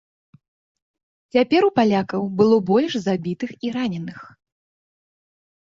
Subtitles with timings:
[1.37, 4.19] Цяпер у палякаў было больш забітых і раненых.